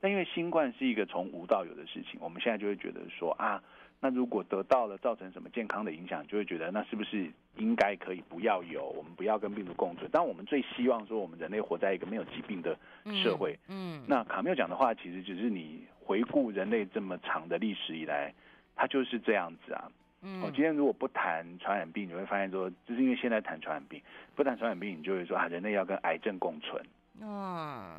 [0.00, 3.62] 但因为新冠是一个从无到有的事情，我们现在就会觉得说啊。
[4.00, 10.08] 那如果得到了造成什么健康的影响，就会觉得那是不是应该可以不要有，我们不要跟病毒共存。
[10.12, 12.76] 但我们最希望说，我们人类活在一个没有疾病的
[13.22, 13.58] 社会。
[13.68, 18.30] 嗯，嗯，那卡缪讲的话，其实只是你回顾人类这么长的历史以来，
[18.76, 19.90] 它就是这样子啊。
[20.20, 24.02] 嗯，哦，今天如果不谈传染病，你会发现说，就是因为现在谈传染病，
[24.34, 26.84] 不谈传染病，你就会说啊，人类要跟癌症共存。
[27.20, 27.26] 嗯，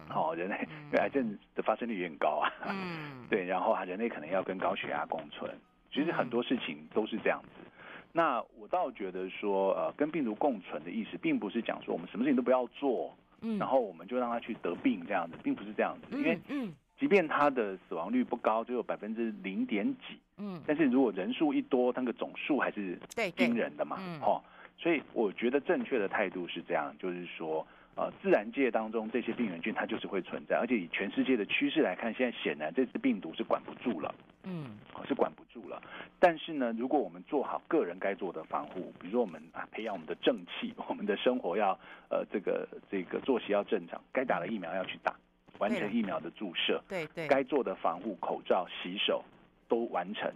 [0.09, 0.55] 好、哦，人类
[0.87, 2.51] 因为 癌症的发生率也很高啊。
[2.67, 5.49] 嗯，对，然后啊，人类可能要跟高血压共存。
[5.95, 7.71] 其实很多事情都是这样子。
[8.11, 16.17] 那我倒觉得说，呃，跟病毒共存的意思，并不是讲说我们什么事情都不要做，嗯，然后我们就让他去得病这样子，并不是这样子。
[16.17, 22.99] 因为，嗯，即便他的死亡率不高，只有百分之零点几，嗯，但是如果人数一多，那个总数还是
[23.37, 24.43] 惊人的嘛，哦，
[24.77, 27.65] 所以我觉得正确的态度是这样，就是说。
[27.97, 34.13] 呃，自然界当中这些病原菌它就是会存在，而且以全世界的趋势来看，现在显然这次病毒是管不住了，
[34.45, 34.77] 嗯，
[35.07, 35.81] 是管不住了。
[36.19, 41.77] 但是呢，如果我们做好个人该做的防护，比如说我们啊培养我们的正气，我们的生活要
[42.09, 45.15] 呃这个这个作息要正常，该打的疫苗要去打，
[45.59, 49.23] 完成疫苗的注射，对对，该做的防护口罩、洗手
[49.67, 50.31] 都完成，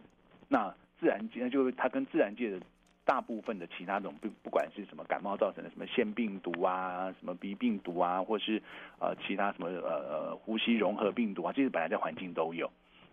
[0.47, 2.59] 那自然界就它跟自然界的。
[3.05, 8.61] 大部分的其他种病不管是什么感冒造成的什么腺病毒啊，什么鼻病毒啊，或是
[8.99, 9.89] 呃其他什么呃
[10.29, 12.69] 呃呼吸融合病毒啊，这些本来在环境都有，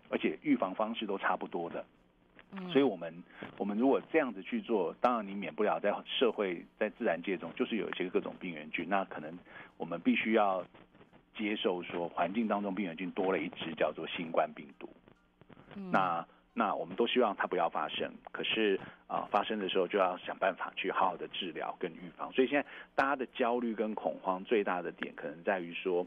[0.08, 1.84] 而且预防方式都差不多的。
[2.72, 3.12] 所以我们
[3.58, 9.36] 我们如果这样子去做，当然你免不了在社会在自然界中就是有一些各种病原菌，那可能
[9.76, 10.64] 我们必须要
[11.36, 14.88] 接受说环境当中病原菌多了一只叫做新冠病毒。
[15.90, 22.32] 那那我们都希望它不要发生，可是啊、呃，发生的时候就要想办法去好好的治疗跟预防。
[22.32, 26.06] 所以现在大家的焦虑跟恐慌最大的点，可能在于说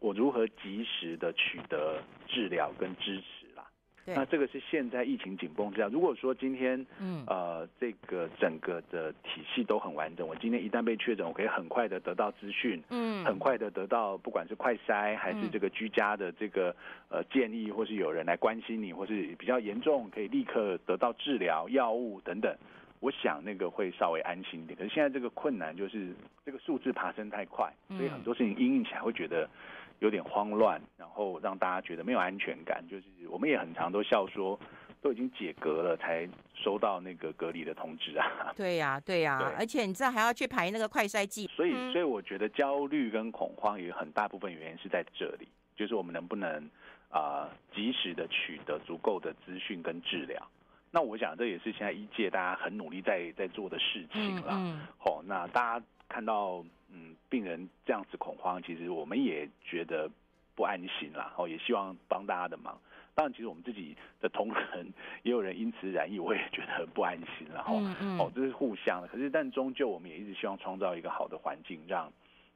[0.00, 3.35] 我如何及时的取得治疗跟支持。
[4.14, 16.74] 那这个是现在疫情紧绷之下，如果说今天，嗯，呃，这个整个的体系都很完整，我今天一旦被确诊，我可以很快的得到资讯，嗯，很快的得到不管是快筛还是这个居家的这个
[17.08, 22.56] 呃建议，或是有人来关心你，或是比较严重可以立刻得到治疗药物等等，
[23.00, 24.78] 我想那个会稍微安心一点。
[24.78, 29.48] 可是现在这个困难就是这个数字爬升太快，所以很多事情应应起来会觉得。
[30.00, 32.84] 有点慌乱，然后让大家觉得没有安全感。
[32.88, 34.58] 就是我们也很常都笑说，
[35.00, 38.52] 都已经解隔了，才收到那个隔离的通知啊。
[38.56, 41.46] 对呀、啊， 对呀、啊，而且你知道还要去排那个快筛剂。
[41.48, 46.64] 所以，所以我觉得焦虑跟恐慌有很大部分原因是在这里，就是我们能不能
[47.08, 50.42] 啊、呃、及时的取得足够的资讯跟治疗。
[50.90, 54.52] 那我想这也是现在医界大家很努力在在做的事情了。
[54.52, 56.64] 嗯，好、嗯哦，那大家看到。
[56.88, 60.08] 嗯，病人这样子恐慌，其实我们也觉得
[60.54, 61.34] 不安心啦。
[61.36, 62.78] 哦，也希望帮大家的忙。
[63.12, 64.86] 当然，其实我们自己的同仁
[65.24, 67.46] 也有人因此染疫，我也觉得不安心。
[67.52, 67.80] 然后，
[68.18, 69.08] 哦，这是互相的。
[69.08, 72.10] 可是，但终究我们也一直希望创造一个好的环境，让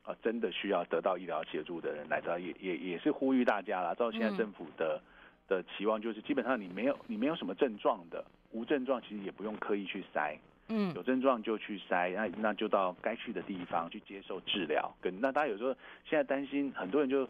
[0.05, 3.93] 啊真的需要得到医疗协助的人来到，也也也是呼吁大家啦。
[3.95, 5.03] 照现在政府的
[5.49, 10.37] 的期望，就是基本上你没有你没有什么症状的，无症状，其实也不用刻意去筛。
[10.71, 14.91] 嗯，有症状就去筛，那那就到该去的地方去接受治疗。
[15.01, 17.29] 跟那大家有时候现在担心，很多人就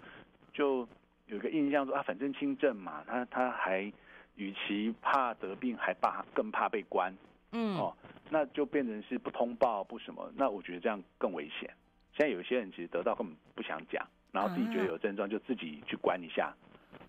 [0.52, 0.86] 就
[1.26, 3.90] 有一个印象说啊，反正轻症嘛，他他还
[4.36, 7.16] 与其怕得病，还怕更怕被关。
[7.52, 7.96] 嗯，哦，
[8.28, 11.68] 那就变成是不通报不什么，那我觉得这样更危险。
[12.12, 16.54] 现在有些人其实得到根本不想讲，然后自己觉得有症状就自己去关一下。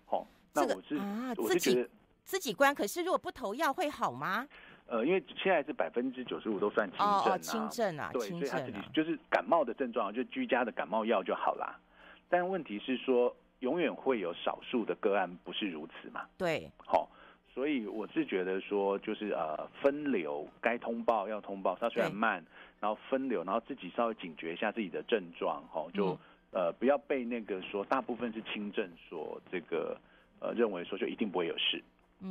[0.08, 1.88] 哦，那我是、啊、我是觉得
[2.24, 4.48] 自己关，可是如果不投药会好吗？
[4.92, 11.80] 呃，因为现在是百分之九十五都算轻症啊，轻症啊，对，所以他自己就是感冒的症状，就居家的感冒药就好啦。
[12.28, 16.26] 但问题是说，永远会有少数的个案不是如此嘛？
[16.36, 17.08] 对，好，
[17.54, 22.44] 所以我是觉得说，就是呃，分流该通报要通报，它虽然慢，
[22.78, 26.18] 然后分流，然后自己稍微警觉一下自己的症状，哈，就
[26.50, 29.98] 呃不要被那个说大部分是轻症所这个
[30.38, 31.82] 呃认为说就一定不会有事。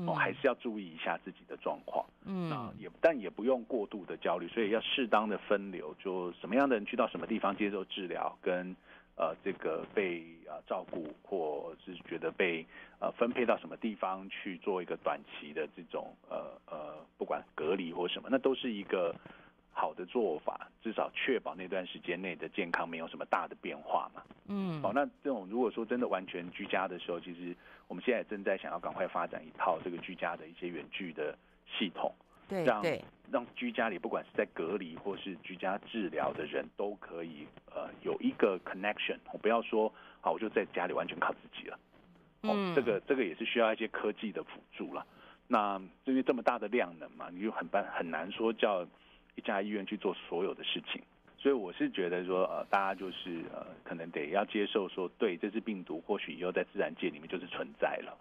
[0.08, 2.06] 哦，还是要注意一下自己的状况。
[2.26, 8.76] 嗯，那也但也不用过度的焦虑，所以要适当的分流，就什么样的人去到什么地方接受治疗，跟
[9.16, 12.66] 呃这个被呃照顾，或是觉得被
[13.00, 19.16] 呃分配到什么地方去做一个短期的这种呃呃不管隔离或什么，那都是一个。
[19.74, 24.22] 好的做法，至少确保那段时间内的健康没有什么大的变化嘛。
[24.47, 27.55] 嗯，好，那这种如果说真的完全居家的时候，其实
[27.88, 32.13] 我们现在正在想要赶快发展一套这个居家的一些远距的系统，
[32.49, 32.84] 对，让
[33.32, 41.80] 让居家里不管是在隔离或是居家治疗的人都可以呃有一个 connection，我不要说好我就在家里完全靠自己了。
[42.43, 45.05] 嗯，这个这个也是需要一些科技的辅助了。
[45.47, 48.86] 那因为这么大的量能嘛，你就很办很难说叫。
[49.36, 51.02] 一家医院去做所有的事情，
[51.38, 58.18] 所以我是觉得说，呃，大家就是呃，可能得要接受说，对，这只病毒或许以后在自然界里面就是存在了，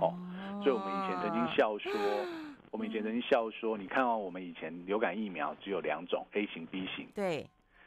[0.00, 0.14] 哦，
[0.62, 1.92] 所以 我们以前曾经笑说，
[2.70, 7.08] 我们以前曾经笑说，你看哦，我们以前流感疫苗只有两种，A 型、B 型。
[7.14, 7.46] 对。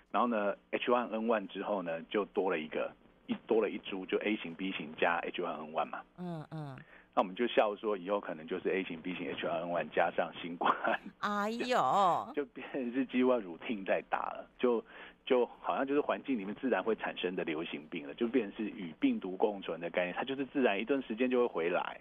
[0.10, 2.90] 然后呢，H1N1 之后呢，就多了一个，
[3.28, 6.02] 一多了一株，就 A 型、B 型加 H1N1 嘛。
[6.18, 6.78] 嗯嗯。
[7.18, 10.72] 那我们就笑说，以后可能就是 A 型、B 型 H1N1 加上新冠。
[11.18, 11.76] 哎呦，
[12.36, 14.86] 就变成是几乎要 routine 在打了，就
[15.26, 22.00] 就好像就是环境里面自然会产生的流行病了，就变成是与病毒共存的概念，它就是自然一段时间就会回来。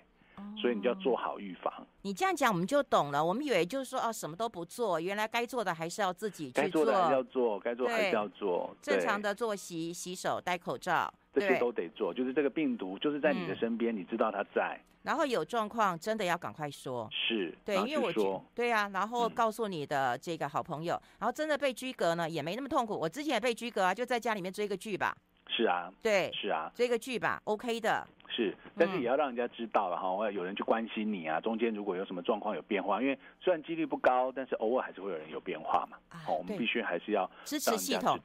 [0.60, 1.72] 所以你就要做好预防。
[2.02, 3.24] 你这样讲我们就懂了。
[3.24, 6.62] 我们以为就是说哦，什么都不做，原来该做的还是要自己去做。
[6.62, 8.76] 该做的还是要做，该做还是要做。
[8.82, 11.10] 正常的作息、洗手、戴口罩，
[11.40, 12.12] 这些都得做。
[12.12, 14.80] 就是这个病毒就是在你的身边，嗯、你知道它在。
[15.02, 17.08] 然后有状况真的要赶快说。
[17.12, 17.54] 是。
[17.64, 22.98] 对，因为我觉对啊，然后告诉你的这个好朋友，嗯、然后真的被拘格呢，也没那么痛苦。
[22.98, 25.16] 我之前也被拘格啊，就在家里面追个剧吧。
[25.48, 25.92] 是啊。
[26.02, 26.30] 对。
[26.32, 26.70] 是啊。
[26.74, 28.06] 追个剧吧，OK 的。
[28.28, 31.40] 是，但是也要让人家知道了哈，会、嗯、有人去关心你啊。
[31.40, 35.96] 中间如果有什么状况有变化，因为虽然几率不高，但是偶尔还是会有人有变化嘛。
[36.08, 38.18] 啊、我们必须还是要支持系统，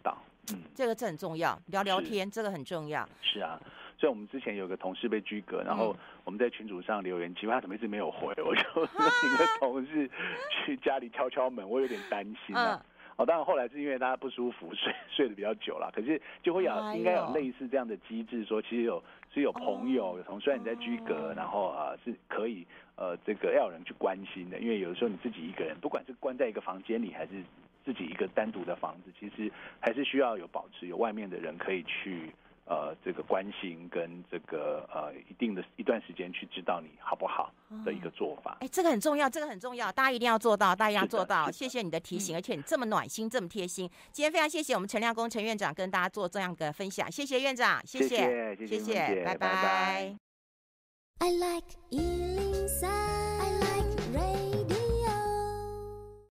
[0.52, 3.08] 嗯，这个这很重要，聊聊天这个很重要。
[3.22, 3.60] 是啊，
[3.98, 8.62] 所以我们之前有个同事被拘格，然后我们在群组上留言，奇怪他怎么一直没有回，我就
[9.22, 10.10] 请个同事
[10.50, 12.82] 去家里敲敲门，我有点担心啊。
[12.84, 12.86] 嗯
[13.18, 15.92] 哦，当然后来是因为大家不舒服，睡睡得比较久了。
[15.94, 22.66] 可是就会有应该有类似这样的机制，说其实有是有朋友有同事，虽然你在居隔，然后啊是可以
[22.96, 24.58] 呃这个要有人去关心的。
[24.58, 27.44] 因为有的时候你自己一个人，不管是关在一个房间里，还是
[27.86, 32.34] 自己一个单独的房子，其实还是需要有保持有外面的人可以去。
[32.66, 37.52] 呃，这个关心跟这个呃一定的一段时间去知道你好不好
[37.84, 38.56] 的一个做法。
[38.62, 41.52] 哎、嗯，这个很重要，这个很重要，大家一定要做到，大家一定要做到。
[41.52, 43.90] 谢谢你的提醒，嗯、而且你这么暖心，这么贴心。
[44.14, 50.16] 今天非常谢谢我们陈亮工陈院长跟大家做这样的分享，谢谢院长，谢谢，谢谢，谢谢，谢谢拜拜。